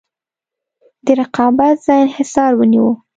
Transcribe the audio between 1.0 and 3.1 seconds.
د رقابت ځای انحصار ونیوه.